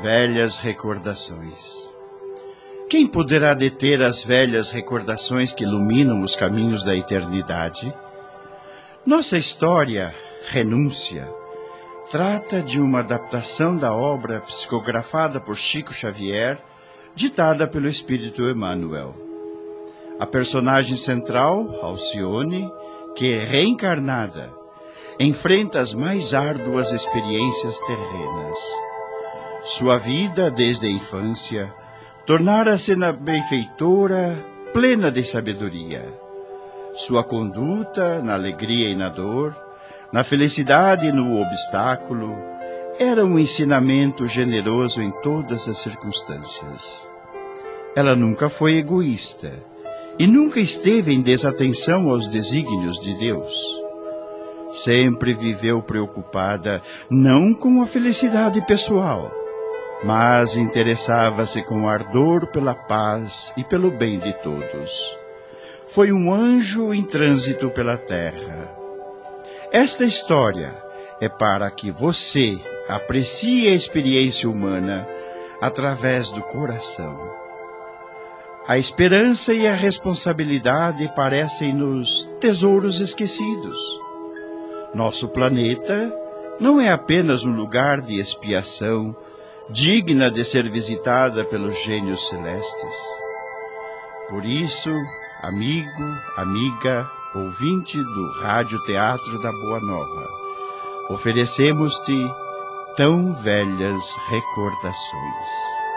[0.00, 1.90] Velhas recordações.
[2.88, 7.92] Quem poderá deter as velhas recordações que iluminam os caminhos da eternidade?
[9.04, 10.14] Nossa história,
[10.50, 11.28] Renúncia,
[12.12, 16.62] trata de uma adaptação da obra psicografada por Chico Xavier,
[17.12, 19.16] ditada pelo Espírito Emmanuel.
[20.20, 22.70] A personagem central, Alcione,
[23.16, 24.52] que reencarnada,
[25.18, 28.87] enfrenta as mais árduas experiências terrenas.
[29.60, 31.72] Sua vida, desde a infância,
[32.24, 36.04] tornara-se na benfeitora plena de sabedoria.
[36.94, 39.56] Sua conduta, na alegria e na dor,
[40.12, 42.36] na felicidade e no obstáculo,
[42.98, 47.06] era um ensinamento generoso em todas as circunstâncias.
[47.96, 49.52] Ela nunca foi egoísta
[50.18, 53.54] e nunca esteve em desatenção aos desígnios de Deus.
[54.72, 59.32] Sempre viveu preocupada não com a felicidade pessoal,
[60.04, 65.18] mas interessava-se com ardor pela paz e pelo bem de todos.
[65.86, 68.70] Foi um anjo em trânsito pela terra.
[69.72, 70.74] Esta história
[71.20, 75.06] é para que você aprecie a experiência humana
[75.60, 77.18] através do coração.
[78.66, 83.78] A esperança e a responsabilidade parecem-nos tesouros esquecidos.
[84.94, 86.12] Nosso planeta
[86.60, 89.16] não é apenas um lugar de expiação
[89.70, 92.94] digna de ser visitada pelos gênios celestes.
[94.28, 94.90] Por isso,
[95.42, 100.28] amigo, amiga, ouvinte do Rádio Teatro da Boa Nova,
[101.10, 102.14] oferecemos-te
[102.96, 105.87] tão velhas recordações.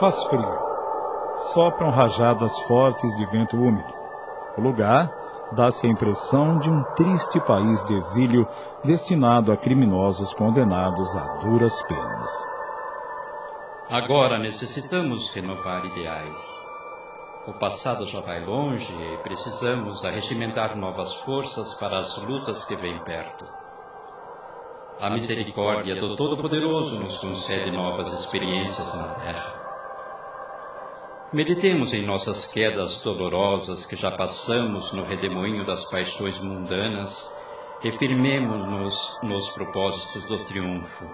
[0.00, 0.58] Faz frio.
[1.52, 3.92] Sopram rajadas fortes de vento úmido.
[4.56, 5.12] O lugar
[5.52, 8.48] dá-se a impressão de um triste país de exílio
[8.82, 12.48] destinado a criminosos condenados a duras penas.
[13.90, 16.66] Agora necessitamos renovar ideais.
[17.46, 23.04] O passado já vai longe e precisamos arregimentar novas forças para as lutas que vêm
[23.04, 23.44] perto.
[24.98, 29.59] A misericórdia do Todo-Poderoso nos concede novas experiências na Terra.
[31.32, 37.32] Meditemos em nossas quedas dolorosas que já passamos no redemoinho das paixões mundanas
[37.84, 41.08] e firmemos-nos nos propósitos do triunfo.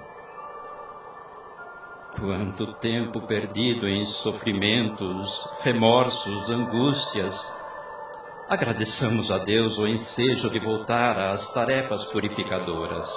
[2.19, 7.55] Quanto tempo perdido em sofrimentos, remorsos, angústias.
[8.49, 13.13] Agradeçamos a Deus o ensejo de voltar às tarefas purificadoras.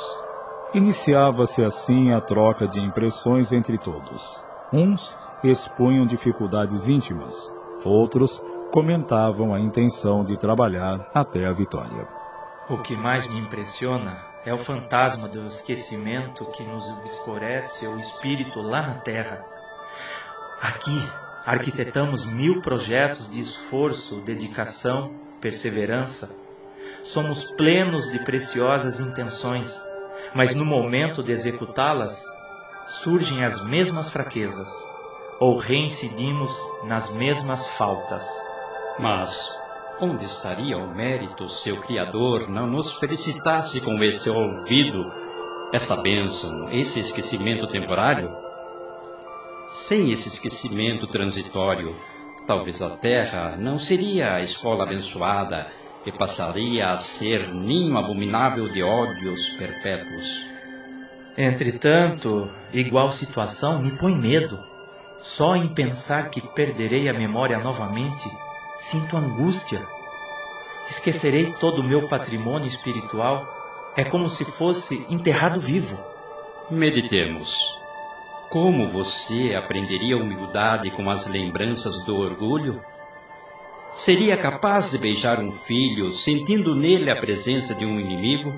[0.73, 4.43] Iniciava-se assim a troca de impressões entre todos.
[4.73, 7.51] Uns expunham dificuldades íntimas,
[7.83, 8.41] outros
[8.72, 12.07] comentavam a intenção de trabalhar até a vitória.
[12.69, 18.61] O que mais me impressiona é o fantasma do esquecimento que nos escurece o espírito
[18.61, 19.44] lá na terra.
[20.61, 21.01] Aqui,
[21.45, 26.29] arquitetamos mil projetos de esforço, dedicação, perseverança.
[27.01, 29.79] Somos plenos de preciosas intenções,
[30.35, 32.23] mas no momento de executá-las,
[32.88, 34.69] surgem as mesmas fraquezas
[35.39, 36.51] ou reincidimos
[36.84, 38.28] nas mesmas faltas.
[38.99, 39.59] Mas
[40.02, 45.11] onde estaria o mérito se o Criador não nos felicitasse com esse olvido,
[45.73, 48.31] essa bênção, esse esquecimento temporário?
[49.67, 51.96] Sem esse esquecimento transitório,
[52.47, 55.67] talvez a terra não seria a escola abençoada
[56.05, 60.49] e passaria a ser ninho abominável de ódios perpétuos.
[61.37, 64.68] Entretanto, igual situação me põe medo.
[65.19, 68.31] Só em pensar que perderei a memória novamente,
[68.79, 69.85] sinto angústia.
[70.89, 73.93] Esquecerei todo o meu patrimônio espiritual.
[73.97, 76.01] É como se fosse enterrado vivo.
[76.71, 77.77] Meditemos.
[78.49, 82.81] Como você aprenderia humildade com as lembranças do orgulho?
[83.91, 88.53] Seria capaz de beijar um filho sentindo nele a presença de um inimigo?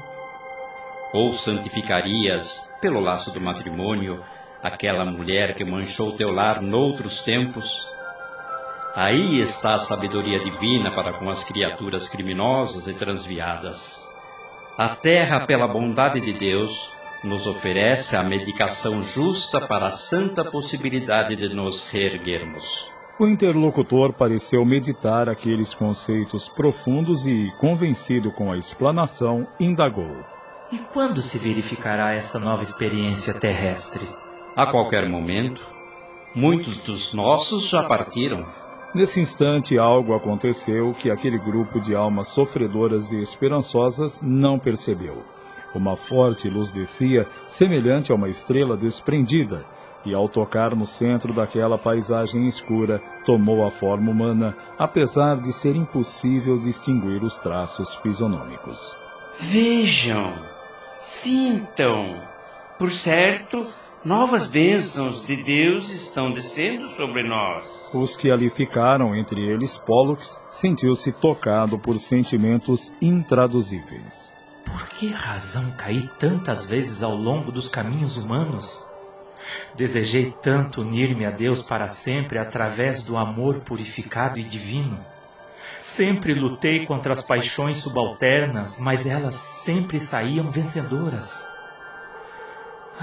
[1.12, 4.24] Ou santificarias, pelo laço do matrimônio,
[4.62, 7.90] aquela mulher que manchou teu lar noutros tempos?
[8.96, 14.10] Aí está a sabedoria divina para com as criaturas criminosas e transviadas.
[14.78, 16.94] A terra, pela bondade de Deus,
[17.24, 22.92] nos oferece a medicação justa para a santa possibilidade de nos reerguermos.
[23.20, 30.26] O interlocutor pareceu meditar aqueles conceitos profundos e, convencido com a explanação, indagou.
[30.72, 34.08] E quando se verificará essa nova experiência terrestre?
[34.56, 35.62] A qualquer momento.
[36.36, 38.46] Muitos dos nossos já partiram.
[38.94, 45.24] Nesse instante, algo aconteceu que aquele grupo de almas sofredoras e esperançosas não percebeu.
[45.74, 49.66] Uma forte luz descia, semelhante a uma estrela desprendida,
[50.06, 55.78] e ao tocar no centro daquela paisagem escura, tomou a forma humana, apesar de ser
[55.78, 58.98] impossível distinguir os traços fisionômicos.
[59.40, 60.34] Vejam,
[61.00, 62.22] sintam,
[62.78, 63.66] por certo,
[64.04, 67.92] novas bênçãos de Deus estão descendo sobre nós.
[67.94, 74.34] Os que ali ficaram, entre eles Pollux, sentiu-se tocado por sentimentos intraduzíveis.
[74.66, 78.88] Por que razão caí tantas vezes ao longo dos caminhos humanos?
[79.76, 85.00] Desejei tanto unir-me a Deus para sempre através do amor purificado e divino.
[85.80, 91.52] Sempre lutei contra as paixões subalternas, mas elas sempre saíam vencedoras.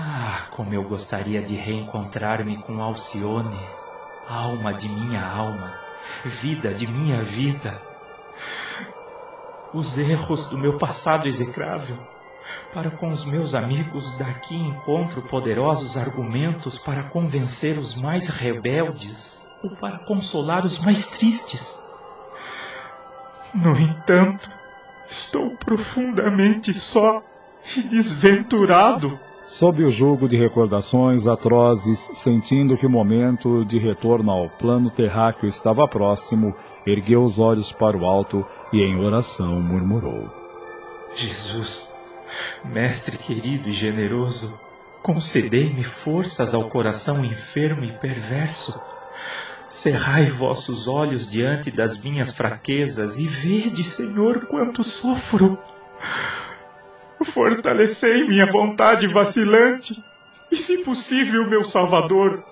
[0.00, 3.58] Ah, como eu gostaria de reencontrar-me com Alcione,
[4.28, 5.74] alma de minha alma,
[6.24, 7.82] vida de minha vida.
[9.74, 11.98] Os erros do meu passado execrável
[12.72, 19.70] para com os meus amigos daqui encontro poderosos argumentos para convencer os mais rebeldes ou
[19.70, 21.82] para consolar os mais tristes.
[23.52, 24.48] No entanto,
[25.08, 27.20] estou profundamente só
[27.76, 29.18] e desventurado.
[29.48, 35.48] Sob o jugo de recordações atrozes, sentindo que o momento de retorno ao plano terráqueo
[35.48, 36.54] estava próximo,
[36.86, 40.30] ergueu os olhos para o alto e em oração murmurou:
[41.16, 41.94] Jesus,
[42.62, 44.52] Mestre querido e generoso,
[45.02, 48.78] concedei-me forças ao coração enfermo e perverso.
[49.70, 55.58] Cerrai vossos olhos diante das minhas fraquezas e vede, Senhor, quanto sofro.
[57.24, 59.94] Fortalecei minha vontade vacilante
[60.50, 62.42] e, se possível, meu Salvador,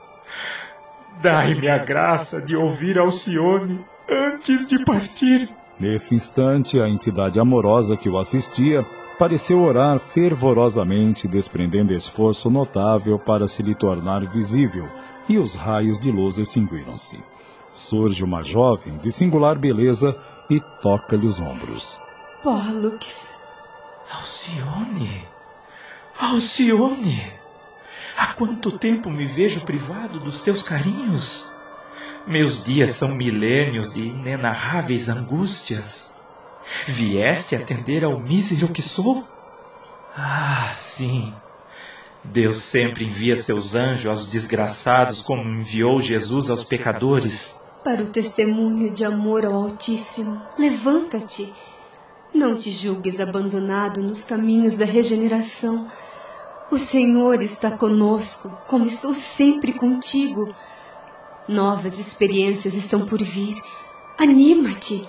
[1.20, 5.48] dai-me a graça de ouvir Alcione antes de partir.
[5.78, 8.84] Nesse instante, a entidade amorosa que o assistia
[9.18, 14.88] pareceu orar fervorosamente, desprendendo esforço notável para se lhe tornar visível,
[15.28, 17.18] e os raios de luz extinguiram-se.
[17.72, 20.16] Surge uma jovem de singular beleza
[20.48, 22.00] e toca-lhe os ombros.
[22.42, 23.36] Pollux.
[24.10, 25.26] Alcione!
[26.18, 27.32] Alcione!
[28.16, 31.52] Há quanto tempo me vejo privado dos teus carinhos?
[32.26, 36.14] Meus dias são milênios de inenarráveis angústias.
[36.86, 39.26] Vieste atender ao mísero que sou?
[40.16, 41.32] Ah, sim.
[42.24, 47.60] Deus sempre envia seus anjos aos desgraçados, como enviou Jesus aos pecadores.
[47.84, 51.52] Para o testemunho de amor ao Altíssimo, levanta-te.
[52.34, 55.88] Não te julgues abandonado nos caminhos da regeneração.
[56.70, 60.54] O Senhor está conosco, como estou sempre contigo.
[61.48, 63.54] Novas experiências estão por vir.
[64.18, 65.06] Anima-te.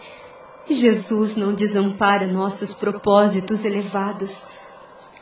[0.69, 4.51] Jesus não desampara nossos propósitos elevados.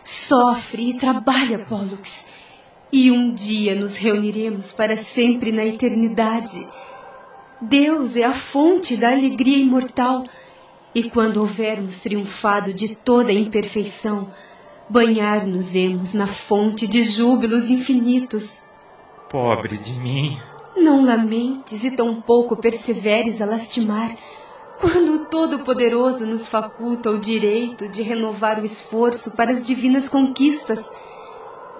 [0.03, 2.29] Sofre e trabalha, Pollux,
[2.91, 6.67] e um dia nos reuniremos para sempre na eternidade.
[7.61, 10.23] Deus é a fonte da alegria imortal,
[10.95, 14.29] e quando houvermos triunfado de toda a imperfeição,
[14.89, 18.65] banhar-nos-emos na fonte de júbilos infinitos.
[19.29, 20.39] Pobre de mim.
[20.77, 24.09] Não lamentes e tampouco perseveres a lastimar
[24.79, 30.91] quando o Todo-Poderoso nos faculta o direito de renovar o esforço para as divinas conquistas,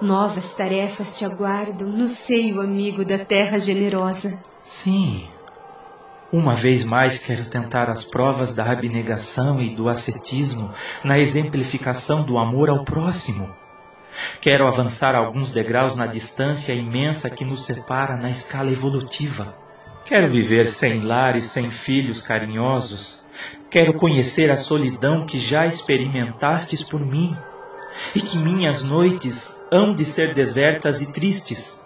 [0.01, 4.39] novas tarefas te aguardam no seio amigo da terra generosa.
[4.63, 5.27] Sim.
[6.32, 10.72] Uma vez mais quero tentar as provas da abnegação e do ascetismo
[11.03, 13.55] na exemplificação do amor ao próximo.
[14.41, 19.55] Quero avançar alguns degraus na distância imensa que nos separa na escala evolutiva.
[20.05, 23.24] Quero viver sem lar e sem filhos carinhosos.
[23.70, 27.36] Quero conhecer a solidão que já experimentastes por mim,
[28.15, 31.84] e que minhas noites hão de ser desertas e tristes.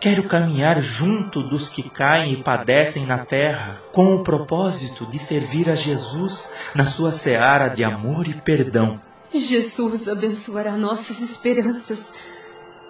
[0.00, 5.68] Quero caminhar junto dos que caem e padecem na terra, com o propósito de servir
[5.68, 8.98] a Jesus na sua seara de amor e perdão.
[9.32, 12.12] Jesus abençoará nossas esperanças.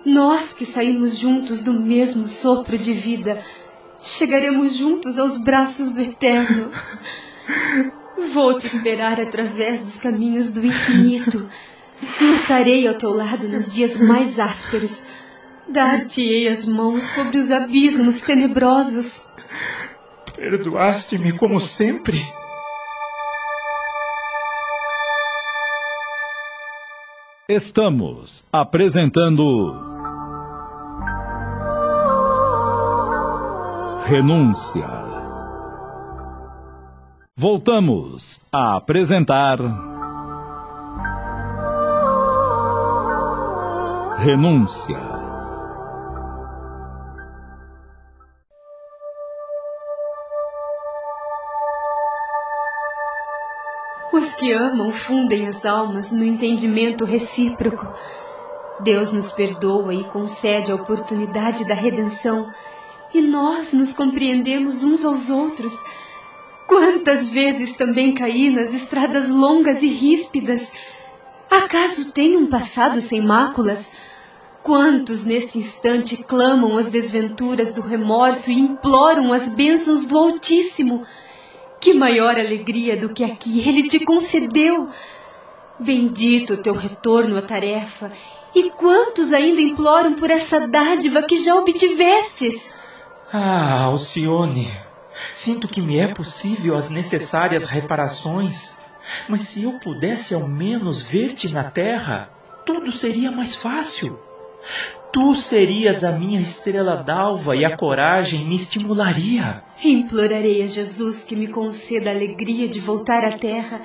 [0.05, 3.43] Nós que saímos juntos do mesmo sopro de vida,
[4.01, 6.71] chegaremos juntos aos braços do Eterno.
[8.33, 11.49] Vou te esperar através dos caminhos do infinito.
[12.21, 15.07] Lutarei ao teu lado nos dias mais ásperos.
[15.69, 19.29] Dar-te-ei as mãos sobre os abismos tenebrosos.
[20.35, 22.19] Perdoaste-me como sempre.
[27.49, 29.97] Estamos apresentando
[34.07, 34.89] Renúncia.
[37.37, 39.59] Voltamos a apresentar
[44.19, 45.16] Renúncia.
[54.17, 57.87] Os que amam fundem as almas no entendimento recíproco.
[58.81, 62.51] Deus nos perdoa e concede a oportunidade da redenção,
[63.13, 65.85] e nós nos compreendemos uns aos outros.
[66.67, 70.73] Quantas vezes também caí nas estradas longas e ríspidas?
[71.51, 73.99] Acaso tenho um passado sem máculas?
[74.63, 81.05] Quantos neste instante clamam as desventuras do remorso e imploram as bênçãos do Altíssimo?
[81.81, 84.89] Que maior alegria do que a que ele te concedeu!
[85.79, 88.11] Bendito o teu retorno à tarefa,
[88.55, 92.75] e quantos ainda imploram por essa dádiva que já obtivestes?
[93.31, 94.73] Ah, Alcione,
[95.35, 98.79] sinto que me é possível as necessárias reparações,
[99.29, 102.31] mas se eu pudesse ao menos ver-te na terra,
[102.65, 104.19] tudo seria mais fácil.
[105.13, 109.63] Tu serias a minha estrela d'alva e a coragem me estimularia.
[109.83, 113.81] Implorarei a Jesus que me conceda a alegria de voltar à terra,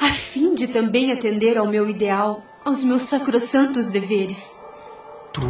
[0.00, 4.56] a fim de também atender ao meu ideal, aos meus sacrossantos deveres.
[5.32, 5.42] Tu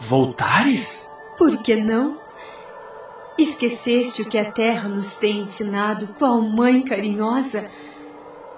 [0.00, 1.10] voltares?
[1.36, 2.18] Por que não?
[3.38, 7.68] Esqueceste o que a terra nos tem ensinado, qual mãe carinhosa?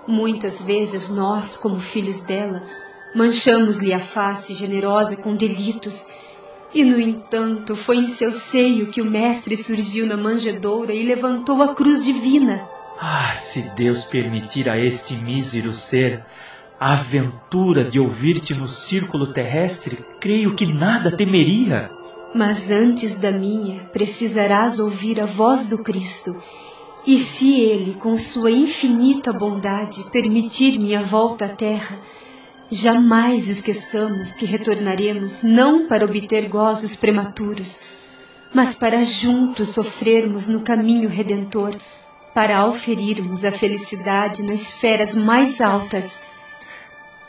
[0.06, 2.62] Muitas vezes nós, como filhos dela,
[3.14, 6.12] Manchamos-lhe a face generosa com delitos.
[6.72, 11.60] E, no entanto, foi em seu seio que o Mestre surgiu na manjedoura e levantou
[11.62, 12.62] a cruz divina.
[13.00, 16.24] Ah, se Deus permitir a este mísero ser
[16.78, 21.90] a aventura de ouvir-te no círculo terrestre, creio que nada temeria.
[22.34, 26.30] Mas antes da minha, precisarás ouvir a voz do Cristo.
[27.06, 31.98] E se Ele, com sua infinita bondade, permitir minha volta à terra,
[32.72, 37.84] Jamais esqueçamos que retornaremos não para obter gozos prematuros,
[38.54, 41.74] mas para juntos sofrermos no caminho redentor,
[42.32, 46.24] para auferirmos a felicidade nas esferas mais altas.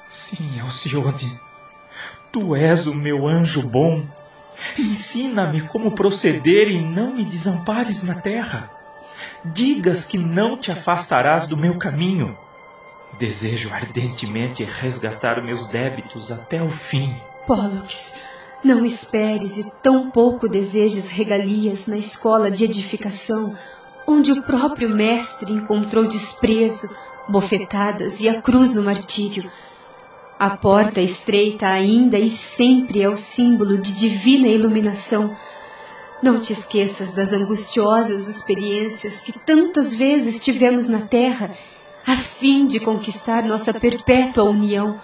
[0.08, 1.40] Sim, Alcione,
[2.32, 4.06] tu és o meu anjo bom.
[4.78, 8.70] Ensina-me como proceder e não me desampares na terra.
[9.44, 12.38] Digas que não te afastarás do meu caminho
[13.18, 17.14] Desejo ardentemente resgatar meus débitos até o fim.
[17.46, 18.16] Pollux,
[18.64, 23.56] não esperes e tão pouco desejes regalias na escola de edificação,
[24.08, 26.94] onde o próprio mestre encontrou desprezo,
[27.28, 29.50] bofetadas e a cruz no martírio.
[30.40, 35.36] A porta estreita ainda e sempre é o símbolo de divina iluminação.
[36.24, 41.52] Não te esqueças das angustiosas experiências que tantas vezes tivemos na terra
[42.06, 45.00] a fim de conquistar nossa perpétua união.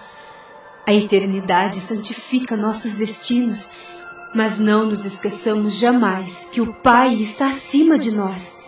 [0.86, 3.76] A eternidade santifica nossos destinos,
[4.34, 8.62] mas não nos esqueçamos jamais que o Pai está acima de nós.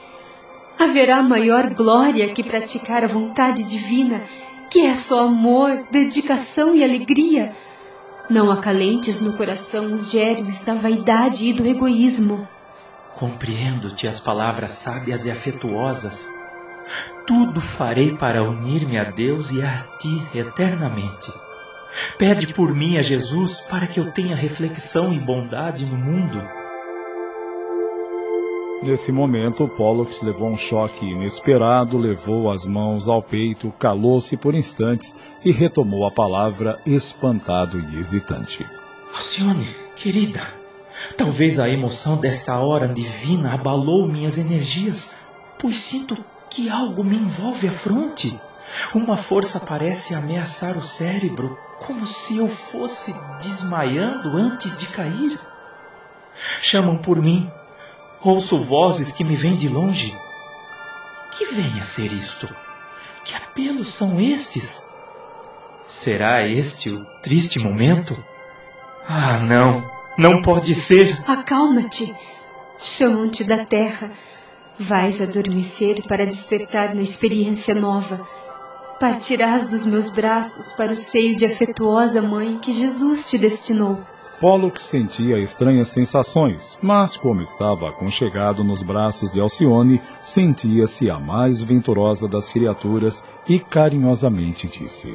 [0.79, 4.23] Haverá maior glória que praticar a vontade divina,
[4.71, 7.55] que é só amor, dedicação e alegria.
[8.29, 12.47] Não acalentes no coração os germes da vaidade e do egoísmo.
[13.17, 16.40] Compreendo-te as palavras sábias e afetuosas
[17.27, 21.33] tudo farei para unir-me a Deus e a ti eternamente.
[22.19, 26.43] Pede por mim a Jesus para que eu tenha reflexão e bondade no mundo.
[28.83, 35.15] Nesse momento, Pollux levou um choque inesperado, levou as mãos ao peito, calou-se por instantes
[35.45, 38.67] e retomou a palavra espantado e hesitante.
[39.13, 40.41] Alcione, querida,
[41.15, 45.15] talvez a emoção desta hora divina abalou minhas energias,
[45.59, 46.17] pois sinto
[46.51, 48.39] que algo me envolve a fronte.
[48.95, 55.39] Uma força parece ameaçar o cérebro, como se eu fosse desmaiando antes de cair.
[56.61, 57.51] Chamam por mim.
[58.21, 60.17] Ouço vozes que me vêm de longe.
[61.33, 62.49] Que vem a ser isto?
[63.25, 64.87] Que apelos são estes?
[65.87, 68.23] Será este o triste momento?
[69.09, 69.89] Ah, não!
[70.19, 71.19] Não pode ser!
[71.27, 72.15] Acalma-te!
[72.79, 74.11] Chamam-te da terra.
[74.83, 78.27] Vais adormecer para despertar na experiência nova.
[78.99, 84.01] Partirás dos meus braços para o seio de afetuosa mãe que Jesus te destinou.
[84.41, 91.61] Pollux sentia estranhas sensações, mas como estava aconchegado nos braços de Alcione, sentia-se a mais
[91.61, 95.15] venturosa das criaturas e carinhosamente disse: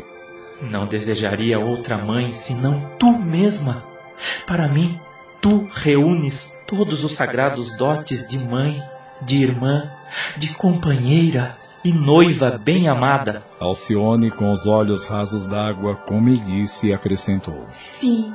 [0.61, 3.83] Não desejaria outra mãe senão tu mesma.
[4.45, 4.95] Para mim,
[5.41, 8.79] tu reúnes todos os sagrados dotes de mãe,
[9.21, 9.89] de irmã,
[10.37, 13.43] de companheira e noiva bem amada.
[13.59, 18.33] Alcione, com os olhos rasos d'água, com meiguice, acrescentou: Sim,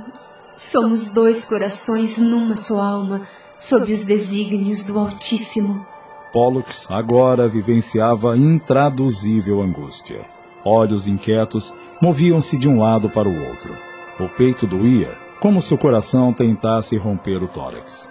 [0.61, 3.23] Somos dois corações numa só alma,
[3.59, 5.87] sob os desígnios do Altíssimo.
[6.35, 10.21] Pollux agora vivenciava intraduzível angústia.
[10.63, 13.75] Olhos inquietos moviam-se de um lado para o outro.
[14.19, 18.11] O peito doía, como se o coração tentasse romper o tórax.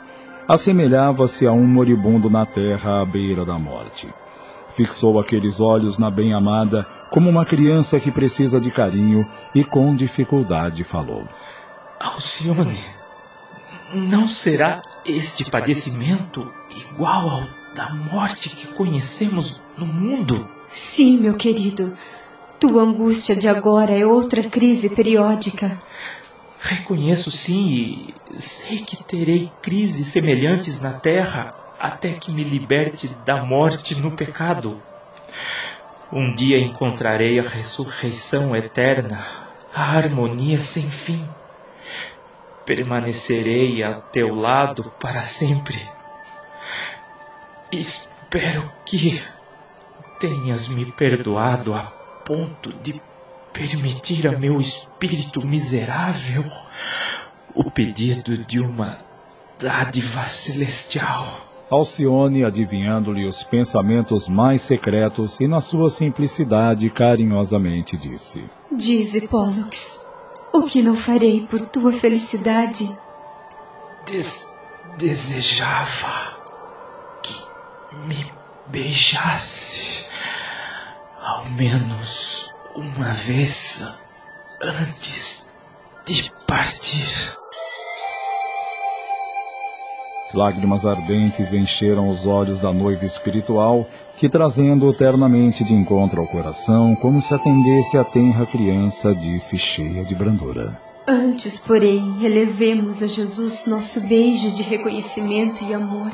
[0.49, 4.11] Assemelhava-se a um moribundo na terra à beira da morte.
[4.71, 10.83] Fixou aqueles olhos na bem-amada como uma criança que precisa de carinho e com dificuldade
[10.83, 11.27] falou.
[11.99, 12.79] Alcione,
[13.93, 20.49] não será este padecimento igual ao da morte que conhecemos no mundo?
[20.67, 21.93] Sim, meu querido.
[22.59, 25.79] Tua angústia de agora é outra crise periódica.
[26.59, 33.43] Reconheço sim e sei que terei crises semelhantes na terra até que me liberte da
[33.43, 34.81] morte no pecado.
[36.11, 39.25] Um dia encontrarei a ressurreição eterna,
[39.73, 41.27] a harmonia sem fim
[42.69, 45.89] permanecerei a teu lado para sempre.
[47.71, 49.19] Espero que
[50.19, 51.81] tenhas me perdoado a
[52.23, 53.01] ponto de
[53.53, 56.43] permitir a meu espírito miserável
[57.53, 58.99] o pedido de uma
[59.59, 61.47] dádiva celestial.
[61.69, 70.03] Alcione, adivinhando-lhe os pensamentos mais secretos e na sua simplicidade carinhosamente disse: Dize, Pollux,
[70.51, 72.91] o que não farei por tua felicidade?
[74.07, 74.49] Des
[74.97, 76.39] desejava
[77.21, 77.35] que
[78.07, 78.25] me
[78.67, 80.05] beijasse
[81.21, 83.91] ao menos uma vez
[84.63, 85.49] antes
[86.05, 87.37] de partir.
[90.33, 96.95] Lágrimas ardentes encheram os olhos da noiva espiritual que trazendo-o ternamente de encontro ao coração,
[96.95, 100.79] como se atendesse a tenra criança, disse cheia de brandura.
[101.05, 106.11] Antes, porém, relevemos a Jesus nosso beijo de reconhecimento e amor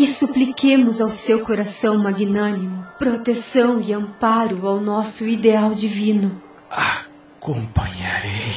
[0.00, 6.40] e supliquemos ao seu coração magnânimo proteção e amparo ao nosso ideal divino.
[6.70, 8.56] Acompanharei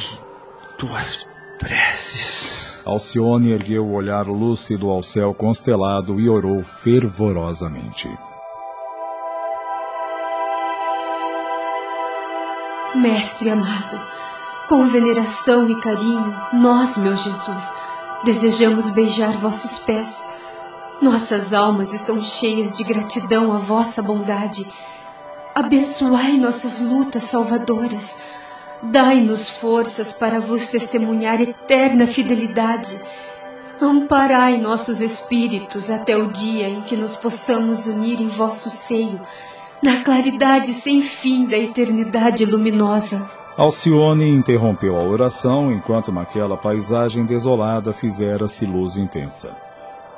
[0.78, 1.26] tuas
[1.58, 2.78] preces.
[2.84, 8.10] Alcione ergueu o olhar lúcido ao céu constelado e orou fervorosamente.
[12.94, 14.00] Mestre amado,
[14.68, 17.74] com veneração e carinho, nós, meu Jesus,
[18.24, 20.33] desejamos beijar vossos pés.
[21.04, 24.66] Nossas almas estão cheias de gratidão à vossa bondade.
[25.54, 28.22] Abençoai nossas lutas salvadoras.
[28.84, 32.98] Dai-nos forças para vos testemunhar eterna fidelidade.
[33.78, 39.20] Amparai nossos espíritos até o dia em que nos possamos unir em vosso seio
[39.82, 43.30] na claridade sem fim da eternidade luminosa.
[43.58, 49.54] Alcione interrompeu a oração enquanto naquela paisagem desolada fizera-se luz intensa.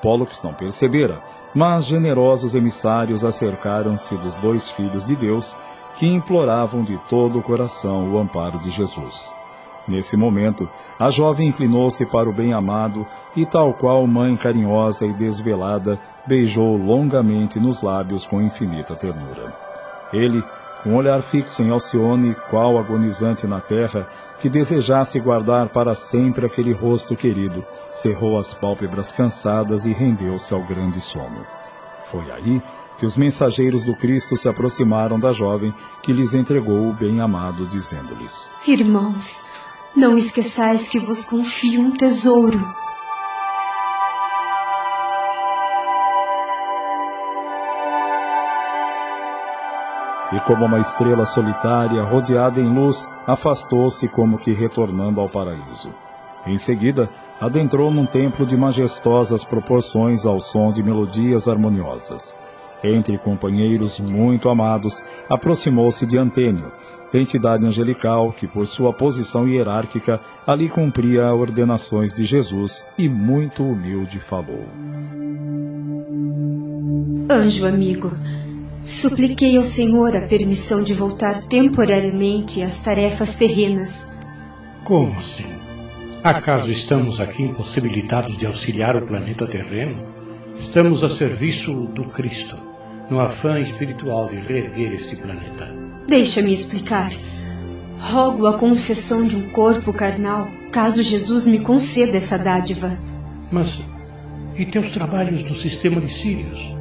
[0.02, 1.20] Pollux não percebera,
[1.54, 5.56] mas generosos emissários acercaram-se dos dois filhos de Deus
[5.96, 9.35] que imploravam de todo o coração o amparo de Jesus.
[9.88, 13.06] Nesse momento, a jovem inclinou-se para o bem-amado
[13.37, 19.54] e, tal qual mãe carinhosa e desvelada, beijou longamente nos lábios com infinita ternura.
[20.12, 20.42] Ele,
[20.82, 24.09] com um olhar fixo em Alcione, qual agonizante na terra,
[24.40, 30.62] que desejasse guardar para sempre aquele rosto querido, cerrou as pálpebras cansadas e rendeu-se ao
[30.62, 31.44] grande sono.
[32.01, 32.62] Foi aí
[32.99, 38.51] que os mensageiros do Cristo se aproximaram da jovem, que lhes entregou o bem-amado, dizendo-lhes:
[38.66, 39.46] Irmãos,
[39.94, 42.86] não esqueçais que vos confio um tesouro.
[50.37, 55.90] E como uma estrela solitária, rodeada em luz, afastou-se como que retornando ao paraíso.
[56.46, 57.09] Em seguida,
[57.40, 62.37] adentrou num templo de majestosas proporções aos sons de melodias harmoniosas.
[62.85, 66.70] Entre companheiros muito amados, aproximou-se de Antênio,
[67.14, 74.18] entidade angelical que, por sua posição hierárquica, ali cumpria ordenações de Jesus e muito humilde
[74.18, 74.66] falou.
[77.31, 78.11] Anjo amigo,
[78.87, 84.12] supliquei ao Senhor a permissão de voltar temporariamente às tarefas terrenas.
[84.85, 85.51] Como assim?
[86.22, 89.96] Acaso estamos aqui impossibilitados de auxiliar o planeta terreno?
[90.59, 92.57] Estamos a serviço do Cristo,
[93.11, 95.75] no afã espiritual de reerguer este planeta.
[96.07, 97.11] Deixa-me explicar.
[97.99, 102.96] Rogo a concessão de um corpo carnal, caso Jesus me conceda essa dádiva.
[103.51, 103.81] Mas
[104.57, 106.75] e teus trabalhos no sistema de Sírios?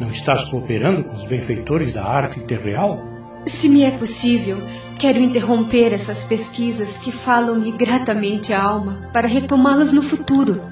[0.00, 3.04] Não estás cooperando com os benfeitores da arte interreal?
[3.46, 4.58] Se me é possível,
[4.98, 10.62] quero interromper essas pesquisas que falam-me gratamente a alma para retomá-las no futuro.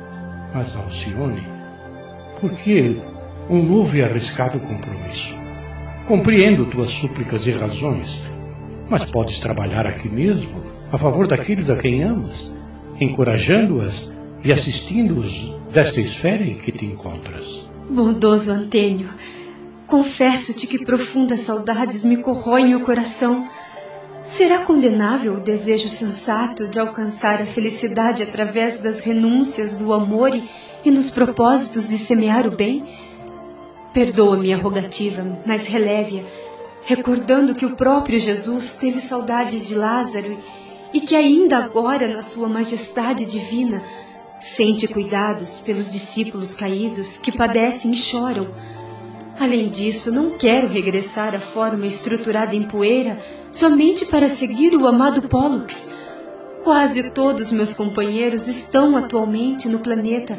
[0.54, 1.46] Mas, Alcione,
[2.40, 3.00] por que
[3.50, 5.34] um novo e arriscado compromisso?
[6.06, 8.24] Compreendo tuas súplicas e razões,
[8.88, 10.62] mas podes trabalhar aqui mesmo,
[10.92, 12.54] a favor daqueles a quem amas,
[13.00, 14.12] encorajando-as
[14.44, 17.68] e assistindo-os desta esfera em que te encontras.
[17.88, 19.08] Bondoso Antênio,
[19.86, 23.48] confesso-te que profundas saudades me corroem o coração.
[24.24, 30.32] Será condenável o desejo sensato de alcançar a felicidade através das renúncias do amor
[30.84, 32.84] e, nos propósitos de semear o bem?
[33.94, 36.24] Perdoa-me a rogativa, mas releve-a,
[36.82, 40.36] recordando que o próprio Jesus teve saudades de Lázaro
[40.92, 43.80] e que ainda agora, na sua majestade divina,
[44.40, 48.48] sente cuidados pelos discípulos caídos que padecem e choram.
[49.38, 53.18] Além disso, não quero regressar à forma estruturada em poeira
[53.52, 55.90] somente para seguir o amado Pollux.
[56.64, 60.38] Quase todos meus companheiros estão atualmente no planeta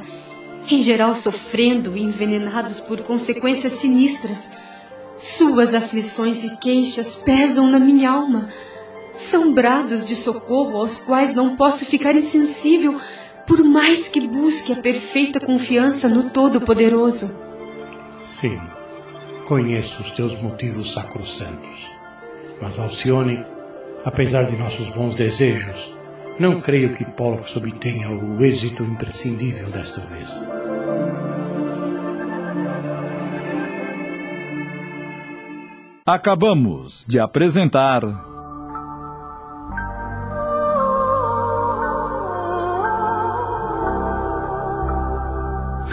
[0.69, 4.51] em geral sofrendo e envenenados por consequências sinistras.
[5.15, 8.49] Suas aflições e queixas pesam na minha alma.
[9.13, 12.99] São brados de socorro aos quais não posso ficar insensível,
[13.47, 17.33] por mais que busque a perfeita confiança no Todo-Poderoso.
[18.25, 18.59] Sim,
[19.45, 21.87] conheço os teus motivos sacrossantos.
[22.61, 23.43] Mas, Alcione,
[24.03, 25.95] apesar de nossos bons desejos,
[26.37, 30.45] não creio que Pollux obtenha o êxito imprescindível desta vez.
[36.05, 38.01] Acabamos de apresentar.